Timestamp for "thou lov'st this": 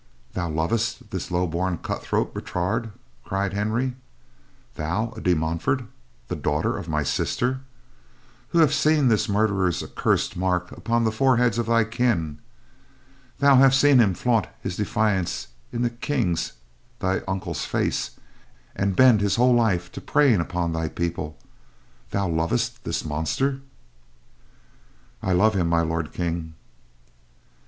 0.33-1.29, 22.09-23.05